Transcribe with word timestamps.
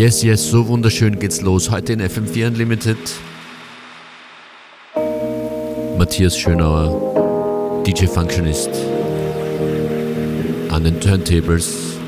Yes, 0.00 0.22
yes, 0.22 0.50
so 0.50 0.66
wunderschön 0.66 1.18
geht's 1.18 1.42
los. 1.42 1.70
Heute 1.70 1.92
in 1.92 2.00
FM4 2.00 2.46
Unlimited. 2.46 2.96
Matthias 5.98 6.38
Schönauer, 6.38 7.84
DJ 7.84 8.06
Functionist. 8.06 8.70
An 10.70 10.84
den 10.84 10.98
Turntables. 11.02 11.98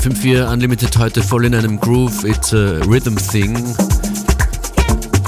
FM4 0.03 0.51
Unlimited 0.51 0.97
heute 0.97 1.23
voll 1.23 1.45
in 1.45 1.55
einem 1.55 1.79
Groove, 1.79 2.25
it's 2.25 2.51
a 2.51 2.81
rhythm 2.87 3.15
thing. 3.15 3.55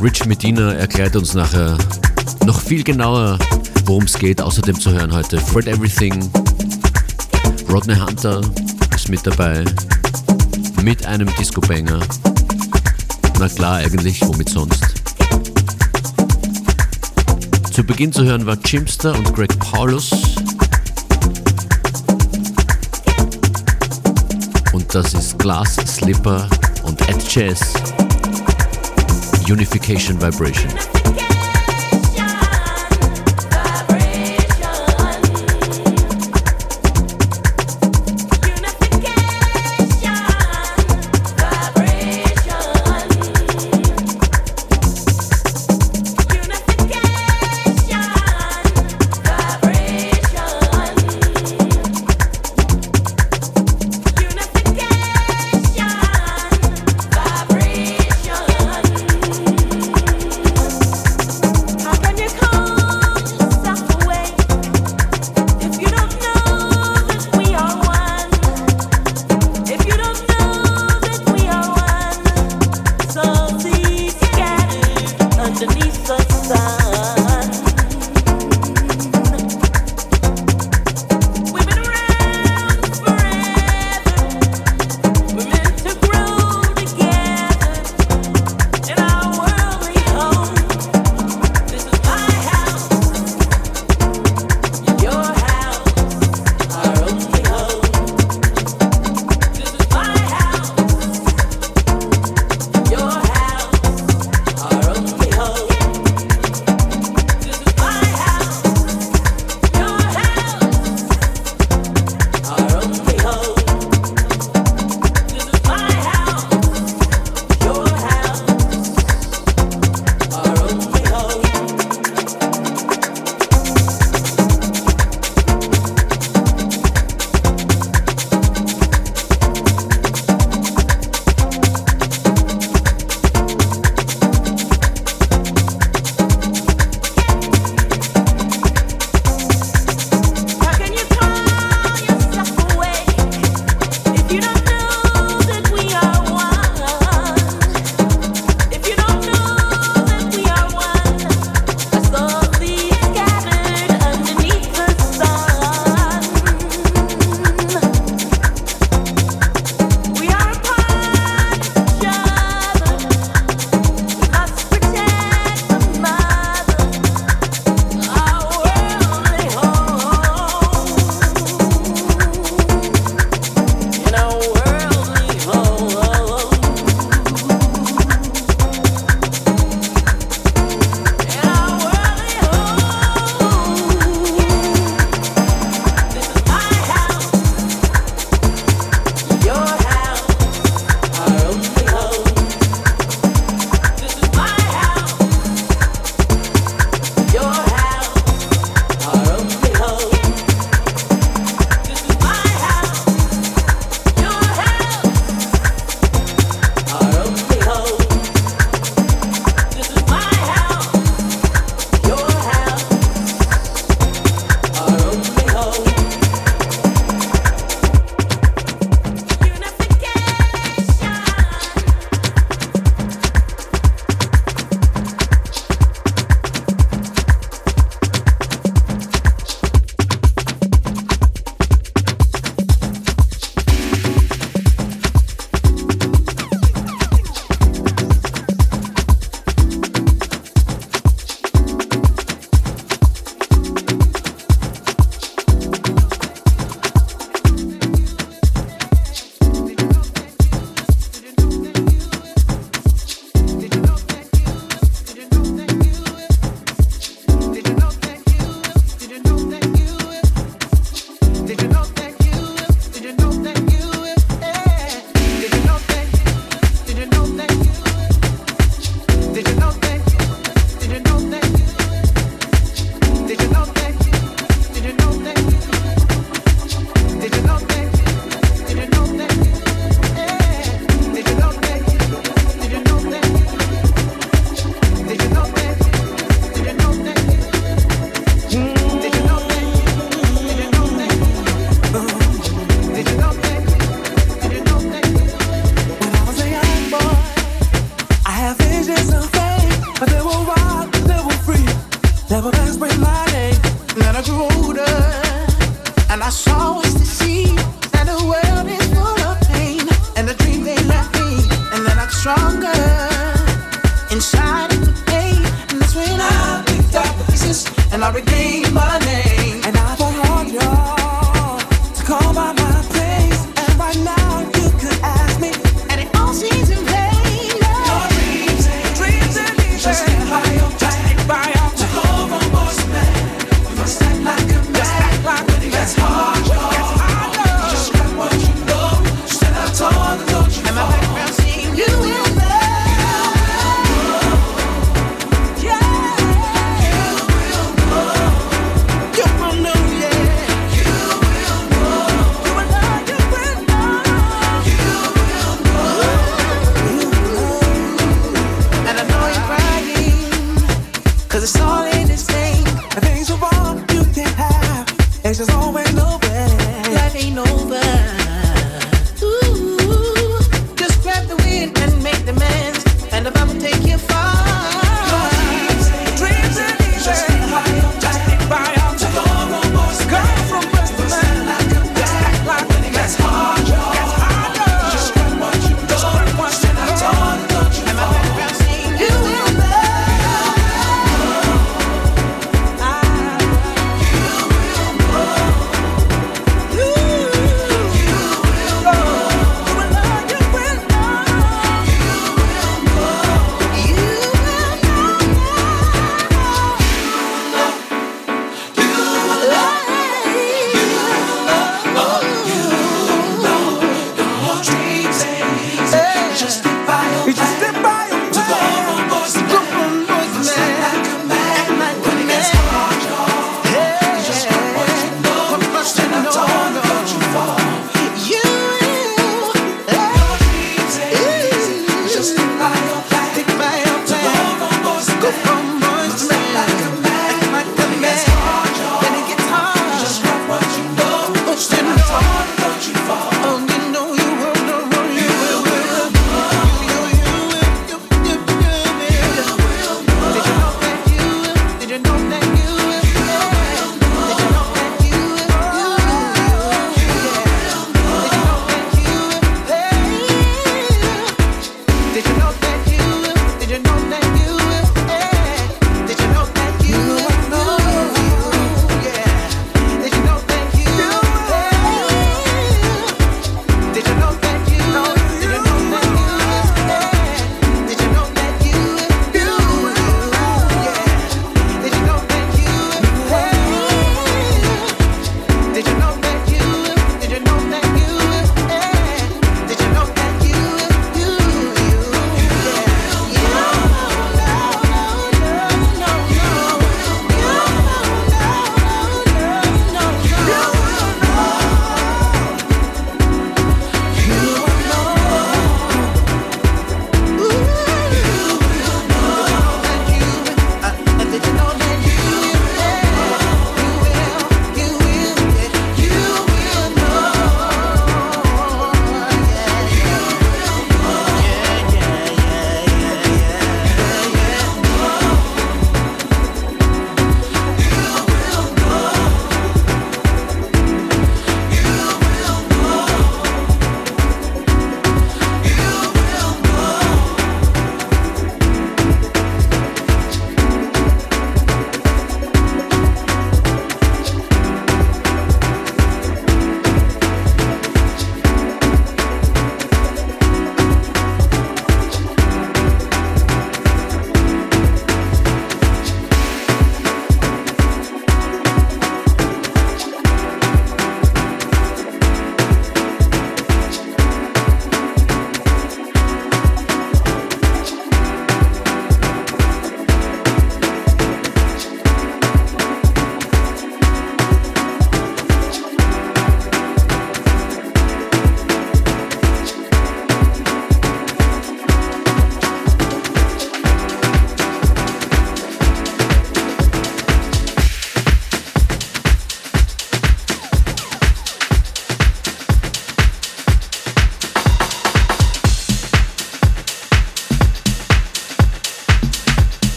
Rich 0.00 0.24
Medina 0.24 0.72
erklärt 0.72 1.14
uns 1.14 1.34
nachher 1.34 1.76
noch 2.46 2.58
viel 2.58 2.82
genauer, 2.82 3.38
worum 3.84 4.04
es 4.04 4.14
geht. 4.14 4.40
Außerdem 4.40 4.80
zu 4.80 4.90
hören 4.90 5.12
heute 5.12 5.36
Fred 5.36 5.66
Everything, 5.66 6.14
Rodney 7.68 7.96
Hunter 7.96 8.40
ist 8.94 9.10
mit 9.10 9.26
dabei, 9.26 9.62
mit 10.82 11.04
einem 11.04 11.28
Disco-Banger. 11.38 12.00
Na 13.38 13.50
klar, 13.50 13.76
eigentlich, 13.76 14.26
womit 14.26 14.48
sonst? 14.48 14.82
Zu 17.70 17.84
Beginn 17.84 18.10
zu 18.10 18.24
hören 18.24 18.46
war 18.46 18.56
Chimster 18.56 19.14
und 19.14 19.34
Greg 19.34 19.58
Paulus. 19.58 20.31
Das 24.94 25.14
ist 25.14 25.38
Glass 25.38 25.76
Slipper 25.86 26.46
und 26.82 27.00
Ed 27.08 27.34
Jazz. 27.34 27.72
Unification 29.48 30.20
Vibration. 30.20 30.70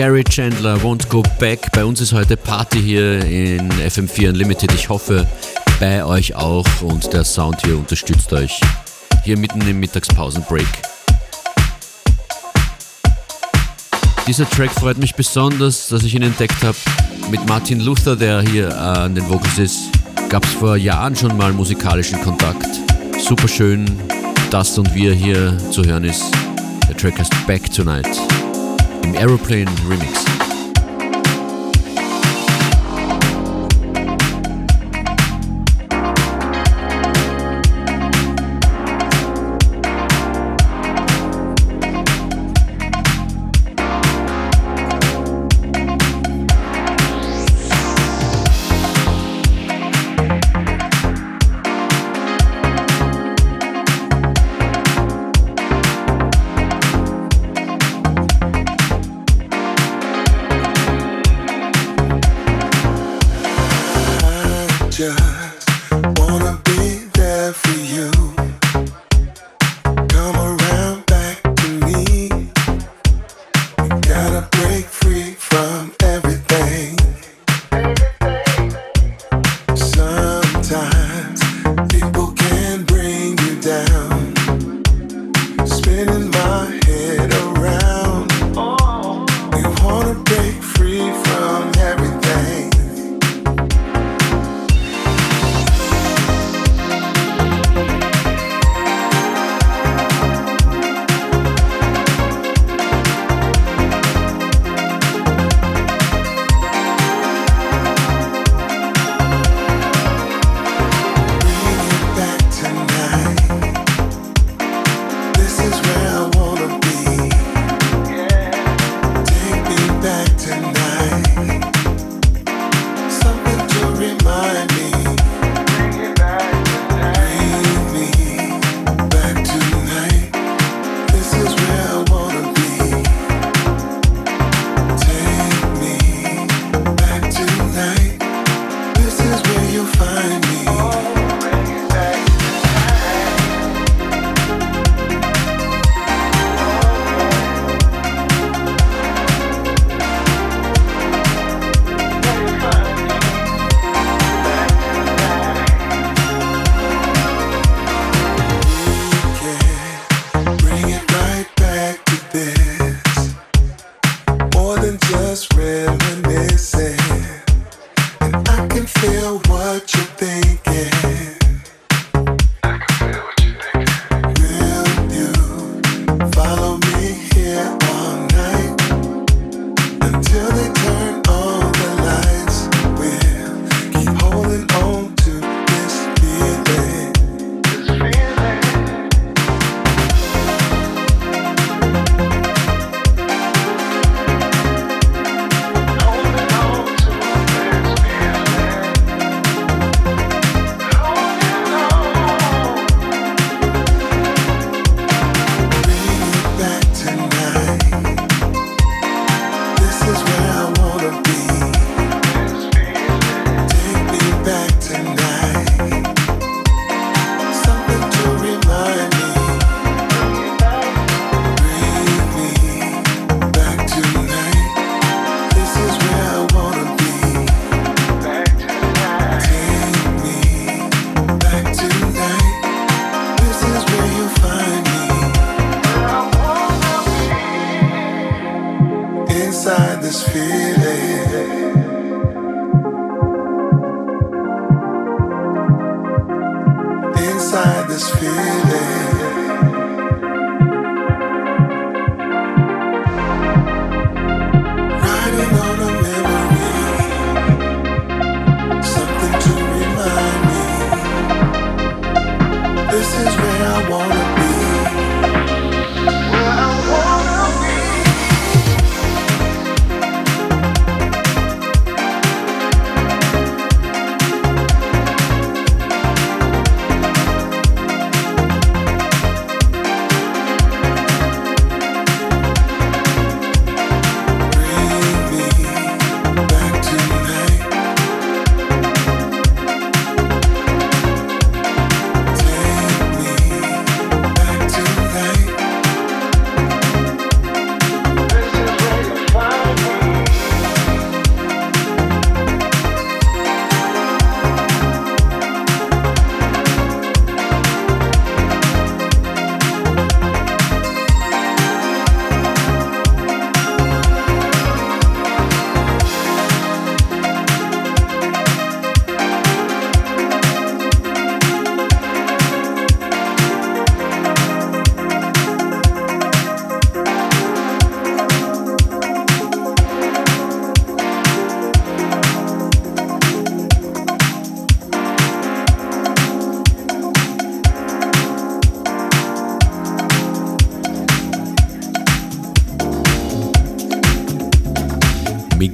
Carrie 0.00 0.24
Chandler, 0.24 0.78
Won't 0.82 1.10
Go 1.10 1.22
Back. 1.38 1.72
Bei 1.72 1.84
uns 1.84 2.00
ist 2.00 2.14
heute 2.14 2.34
Party 2.34 2.80
hier 2.80 3.22
in 3.22 3.70
FM4 3.70 4.30
Unlimited. 4.30 4.72
Ich 4.72 4.88
hoffe, 4.88 5.26
bei 5.78 6.02
euch 6.02 6.34
auch 6.34 6.64
und 6.80 7.12
der 7.12 7.22
Sound 7.22 7.60
hier 7.62 7.76
unterstützt 7.76 8.32
euch. 8.32 8.58
Hier 9.24 9.36
mitten 9.36 9.60
im 9.60 9.78
Mittagspausenbreak. 9.78 10.66
Dieser 14.26 14.48
Track 14.48 14.70
freut 14.70 14.96
mich 14.96 15.14
besonders, 15.14 15.88
dass 15.88 16.02
ich 16.02 16.14
ihn 16.14 16.22
entdeckt 16.22 16.64
habe. 16.64 16.78
Mit 17.30 17.46
Martin 17.46 17.80
Luther, 17.80 18.16
der 18.16 18.40
hier 18.40 18.70
äh, 18.70 18.72
an 18.72 19.14
den 19.14 19.28
Vocals 19.28 19.58
ist, 19.58 19.90
gab 20.30 20.44
es 20.44 20.52
vor 20.52 20.78
Jahren 20.78 21.14
schon 21.14 21.36
mal 21.36 21.52
musikalischen 21.52 22.22
Kontakt. 22.22 22.68
Super 23.18 23.48
schön, 23.48 23.84
dass 24.50 24.78
und 24.78 24.94
wie 24.94 25.08
er 25.08 25.14
hier 25.14 25.58
zu 25.70 25.84
hören 25.84 26.04
ist. 26.04 26.24
Track 26.96 27.18
heißt 27.18 27.46
Back 27.46 27.70
Tonight 27.70 28.08
im 29.02 29.14
Aeroplane 29.14 29.70
Remix. 29.88 30.49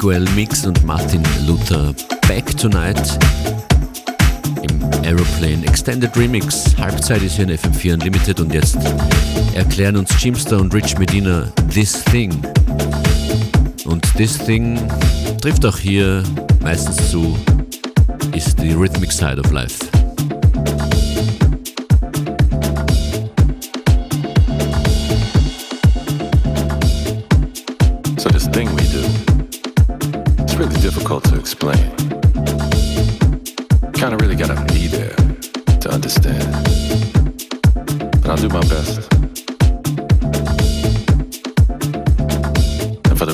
Miguel 0.06 0.24
Mix 0.36 0.64
und 0.64 0.84
Martin 0.84 1.20
Luther 1.48 1.92
Back 2.28 2.56
Tonight 2.56 3.18
im 4.62 4.84
Aeroplane 5.02 5.66
Extended 5.66 6.16
Remix. 6.16 6.76
Halbzeit 6.78 7.22
ist 7.22 7.34
hier 7.34 7.48
in 7.48 7.58
FM4 7.58 7.94
Unlimited 7.94 8.38
und 8.38 8.54
jetzt 8.54 8.78
erklären 9.56 9.96
uns 9.96 10.10
Jimster 10.22 10.60
und 10.60 10.72
Rich 10.72 10.96
Medina 10.98 11.48
This 11.74 12.04
Thing. 12.04 12.30
Und 13.84 14.06
This 14.16 14.38
Thing 14.38 14.78
trifft 15.40 15.66
auch 15.66 15.76
hier 15.76 16.22
meistens 16.62 17.10
zu, 17.10 17.36
ist 18.32 18.62
die 18.62 18.74
Rhythmic 18.74 19.10
Side 19.10 19.40
of 19.40 19.50
Life. 19.50 19.95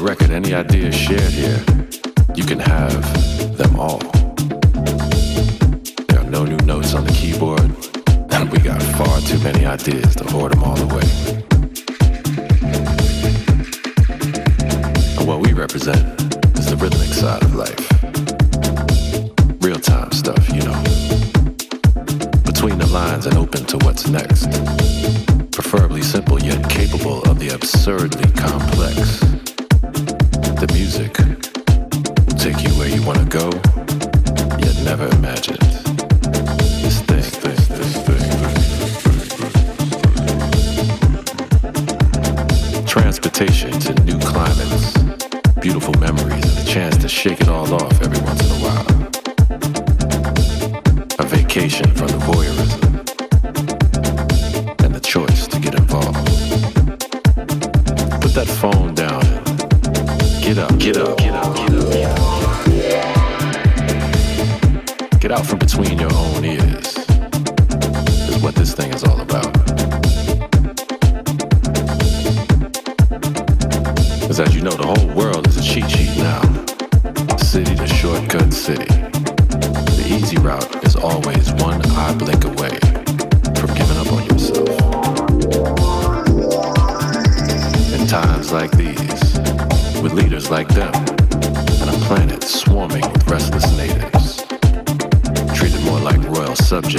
Record, 0.02 0.30
any 0.30 0.52
ideas 0.52 0.94
shared 0.96 1.20
here, 1.20 1.64
you 2.34 2.44
can 2.44 2.58
have 2.58 3.56
them 3.56 3.78
all. 3.78 3.98
There 6.08 6.18
are 6.18 6.28
no 6.28 6.44
new 6.44 6.56
notes 6.66 6.94
on 6.94 7.04
the 7.04 7.12
keyboard, 7.12 7.60
and 8.32 8.50
we 8.50 8.58
got 8.58 8.82
far 8.82 9.20
too 9.20 9.38
many 9.44 9.64
ideas 9.64 10.16
to 10.16 10.24
hoard 10.24 10.52
them 10.52 10.64
all 10.64 10.78
away. 10.80 11.06
And 15.18 15.26
what 15.28 15.40
we 15.40 15.52
represent 15.52 16.02
is 16.58 16.66
the 16.66 16.76
rhythmic 16.76 17.12
side 17.14 17.42
of 17.44 17.54
life. 17.54 17.78
Real 19.62 19.78
time 19.78 20.10
stuff, 20.10 20.48
you 20.48 20.62
know. 20.62 20.82
Between 22.42 22.78
the 22.78 22.88
lines 22.90 23.26
and 23.26 23.36
open 23.36 23.64
to 23.66 23.78
what's 23.84 24.08
next. 24.08 24.50
Preferably 25.52 26.02
simple 26.02 26.42
yet 26.42 26.68
capable 26.68 27.22
of 27.30 27.38
the 27.38 27.50
absurdly 27.50 28.32
complex. 28.32 29.51
Go, 33.32 33.71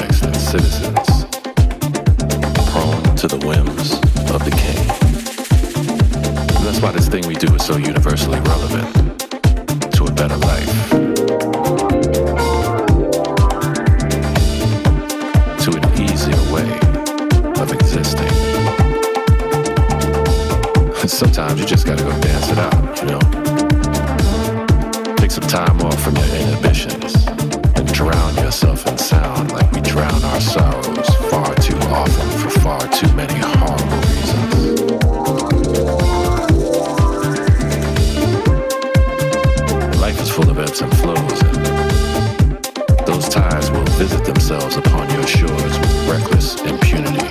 than 0.09 0.33
citizens, 0.33 1.25
prone 2.71 3.15
to 3.15 3.27
the 3.27 3.37
whims 3.45 3.93
of 4.31 4.43
the 4.43 4.51
king. 4.51 4.87
That's 6.65 6.81
why 6.81 6.91
this 6.91 7.07
thing 7.07 7.25
we 7.25 7.35
do 7.35 7.55
is 7.55 7.63
so 7.63 7.77
universally 7.77 8.39
relevant 8.41 8.93
to 9.93 10.03
a 10.03 10.11
better 10.11 10.35
life. 10.35 10.89
To 15.63 15.71
an 15.71 15.83
easier 16.01 16.41
way 16.51 16.69
of 17.61 17.71
existing. 17.71 18.33
Sometimes 21.07 21.59
you 21.61 21.65
just 21.65 21.85
gotta 21.85 22.03
go 22.03 22.11
dance 22.19 22.49
it 22.49 22.57
out, 22.57 23.01
you 23.01 23.07
know? 23.07 23.21
Take 25.15 25.31
some 25.31 25.47
time 25.47 25.81
off 25.81 26.01
from 26.03 26.17
your 26.17 26.25
inhibitions 26.25 27.22
reasons. 34.13 34.33
Life 39.99 40.19
is 40.21 40.29
full 40.29 40.49
of 40.49 40.57
eps 40.57 40.81
and 40.81 40.93
flows, 40.97 41.39
those 43.05 43.29
tides 43.29 43.69
will 43.71 43.85
visit 43.97 44.23
themselves 44.25 44.77
upon 44.77 45.09
your 45.11 45.27
shores 45.27 45.79
with 45.79 46.09
reckless 46.09 46.61
impunity, 46.61 47.27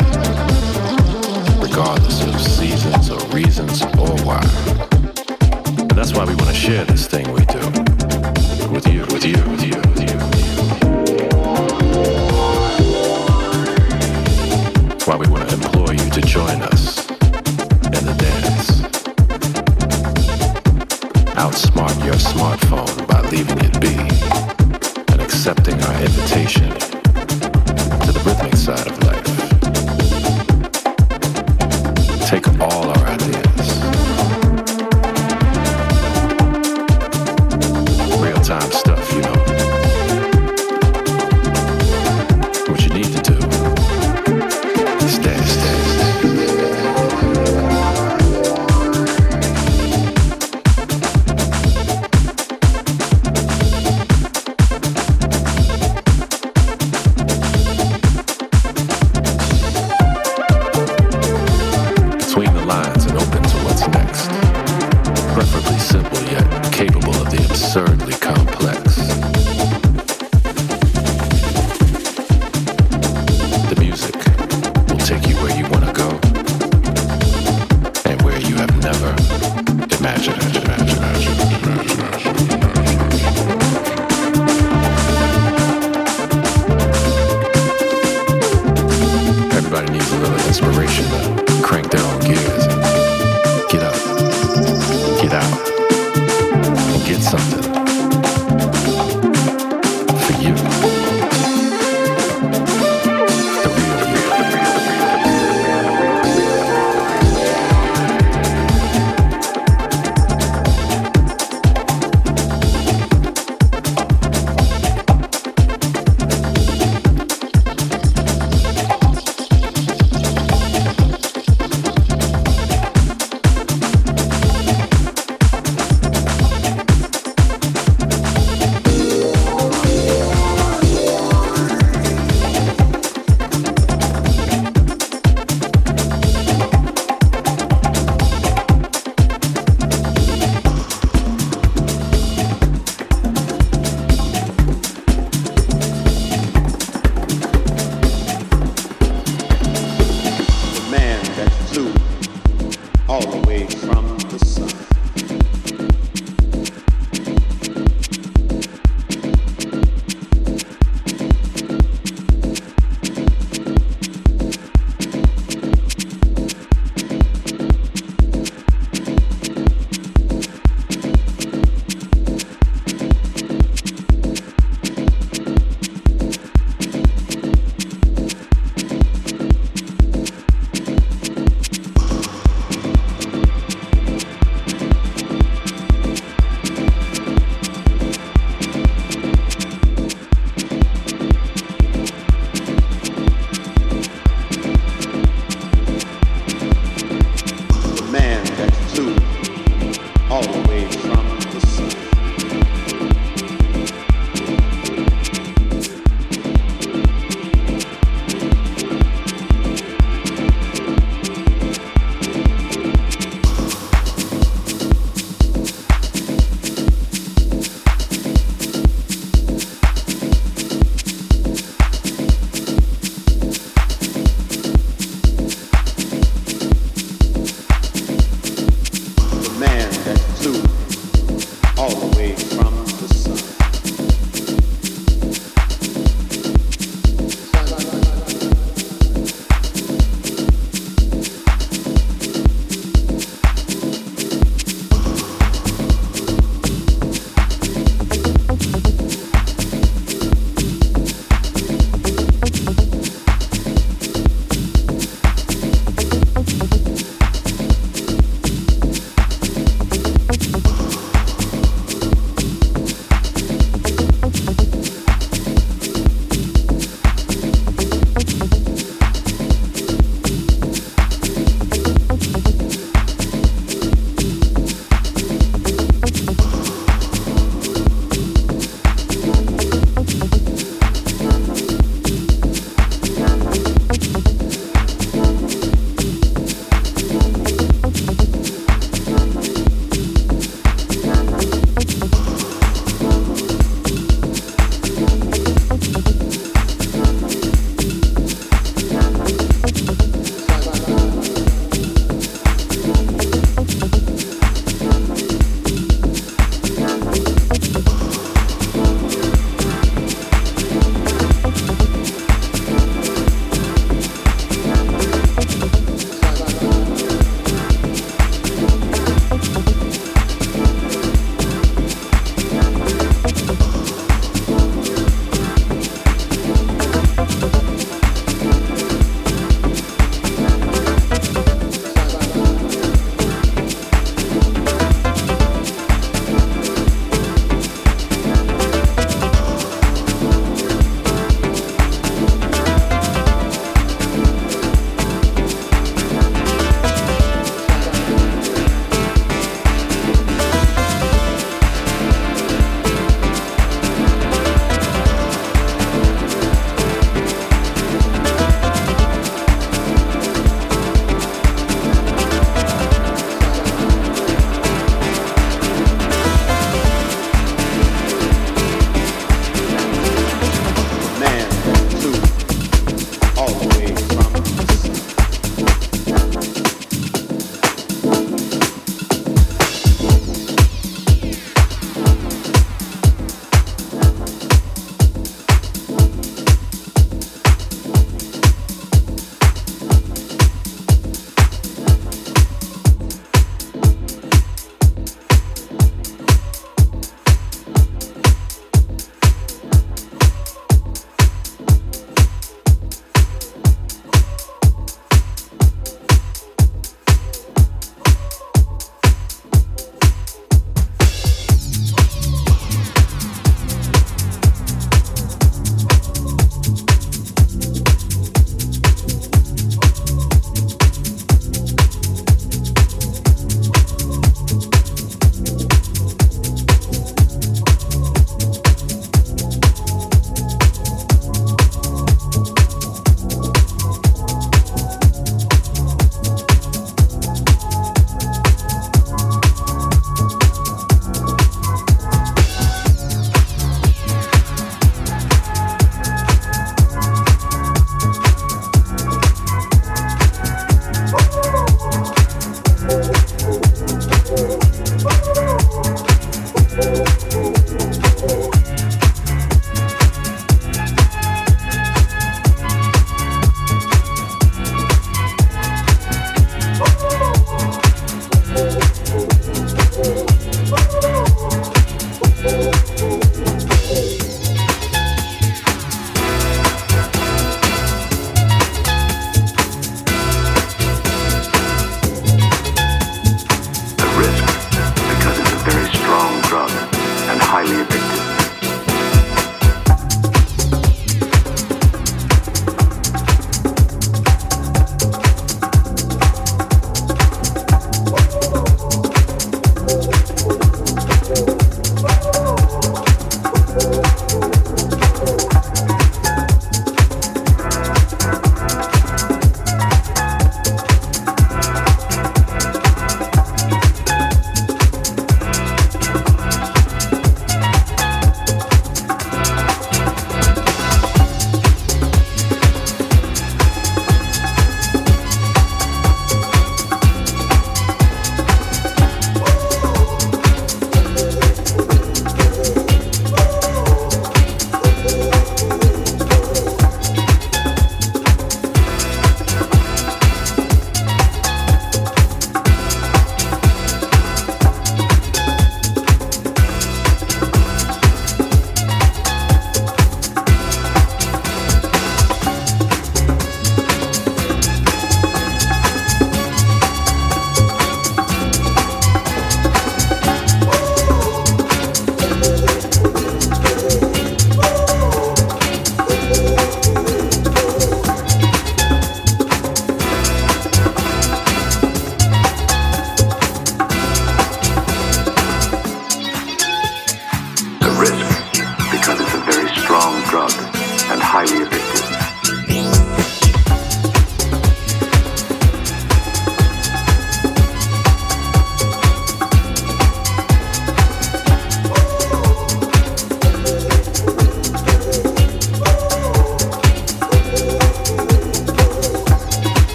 regardless 1.61 2.23
of 2.25 2.41
seasons 2.41 3.11
or 3.11 3.21
reasons, 3.29 3.83
or 3.99 4.17
why. 4.25 4.43
That's 5.95 6.13
why 6.15 6.25
we 6.25 6.35
want 6.35 6.49
to 6.49 6.55
share 6.55 6.85
this 6.85 7.07
thing 7.07 7.31
we 7.33 7.45
do 7.47 7.92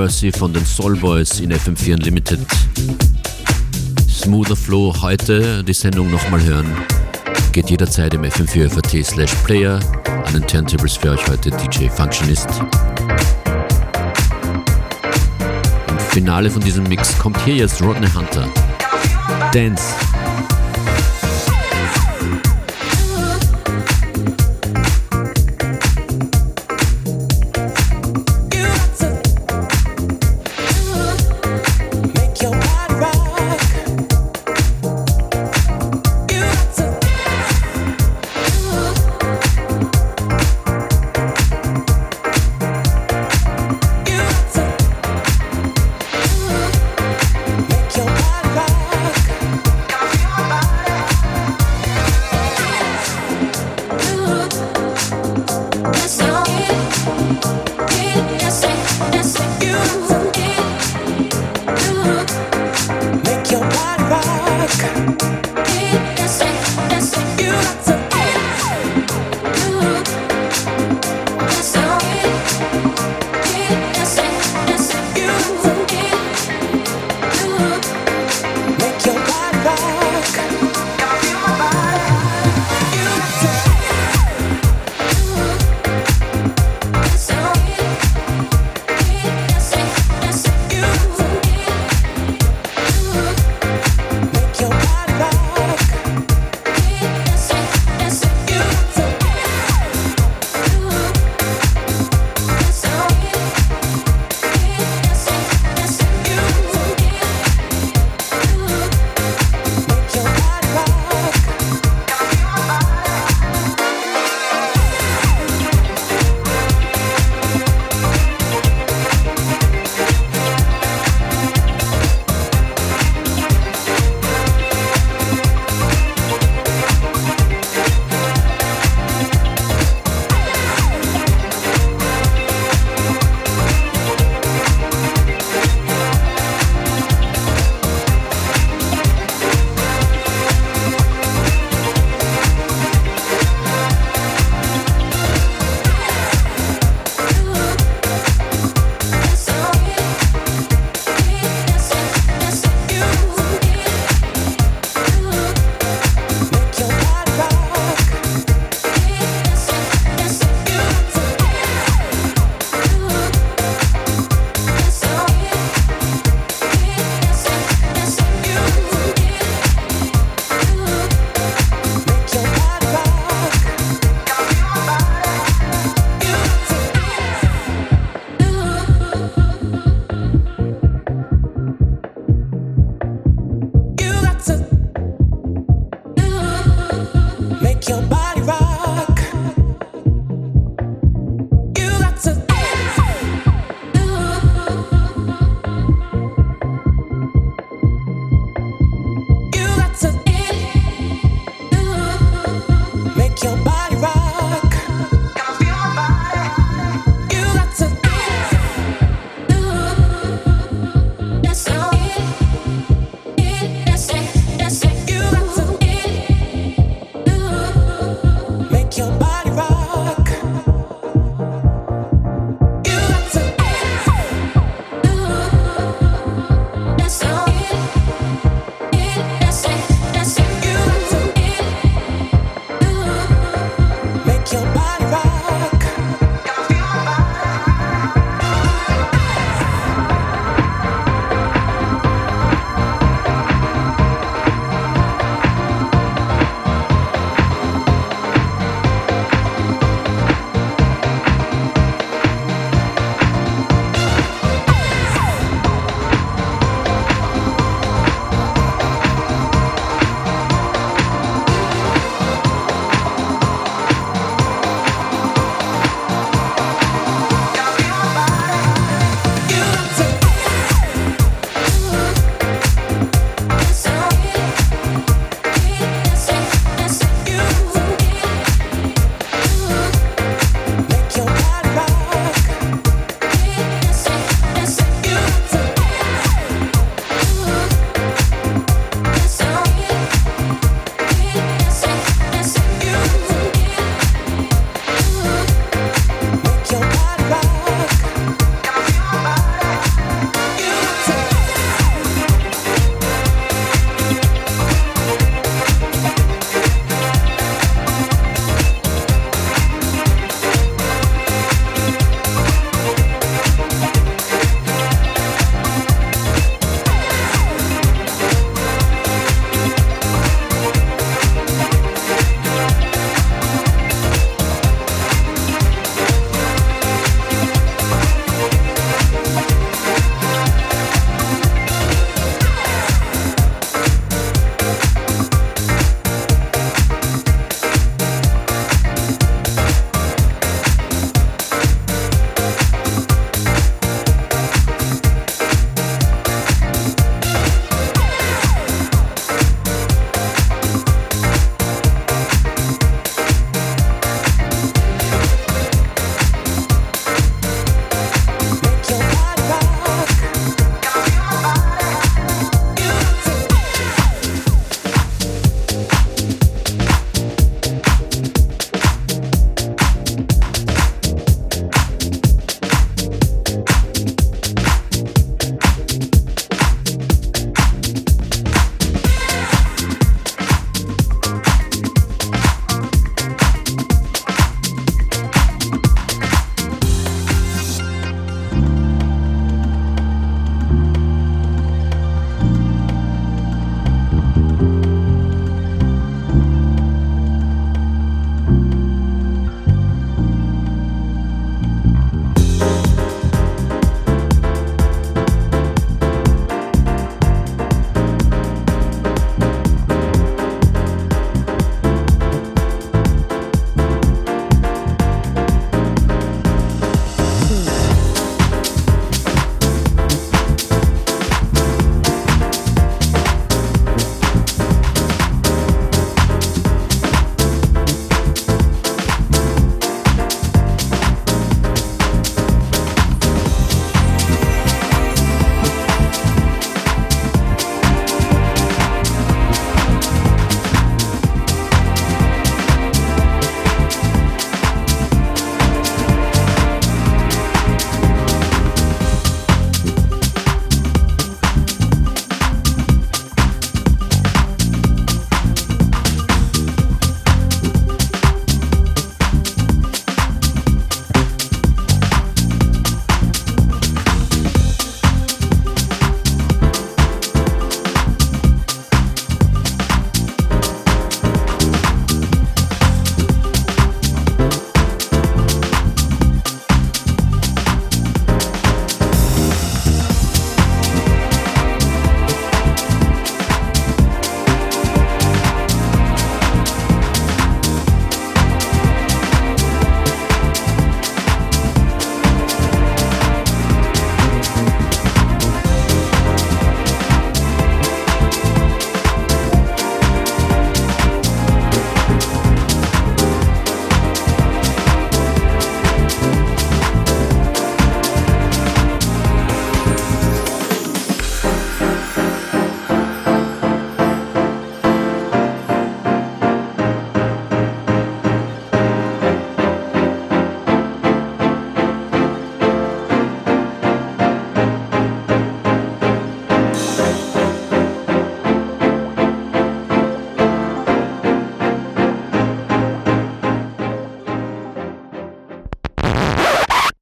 Controversy 0.00 0.32
von 0.32 0.50
den 0.50 0.64
Soul 0.64 0.96
Boys 0.96 1.40
in 1.40 1.52
FM4 1.52 1.92
Unlimited. 1.92 2.40
Smoother 4.08 4.56
Flow 4.56 4.94
heute, 5.02 5.62
die 5.62 5.74
Sendung 5.74 6.10
nochmal 6.10 6.42
hören. 6.42 6.66
Geht 7.52 7.68
jederzeit 7.68 8.14
im 8.14 8.22
FM4 8.22 8.70
FAT 8.70 9.04
slash 9.04 9.34
Player. 9.44 9.78
An 10.24 10.32
den 10.32 10.46
Turntables 10.46 10.96
für 10.96 11.10
euch 11.10 11.28
heute 11.28 11.50
DJ 11.50 11.90
Functionist. 11.90 12.48
Im 15.88 15.98
Finale 15.98 16.48
von 16.48 16.62
diesem 16.62 16.84
Mix 16.84 17.18
kommt 17.18 17.38
hier 17.44 17.56
jetzt 17.56 17.82
Rodney 17.82 18.08
Hunter. 18.08 18.48
Dance. 19.52 19.84